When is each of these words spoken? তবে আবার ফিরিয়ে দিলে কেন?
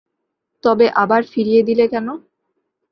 তবে 0.63 0.85
আবার 1.03 1.21
ফিরিয়ে 1.23 1.61
দিলে 1.63 1.85
কেন? 1.87 2.07